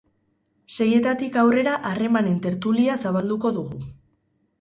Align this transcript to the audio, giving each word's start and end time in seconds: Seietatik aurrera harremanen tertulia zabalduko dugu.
Seietatik 0.75 1.35
aurrera 1.41 1.75
harremanen 1.89 2.39
tertulia 2.47 2.97
zabalduko 3.05 3.53
dugu. 3.59 3.79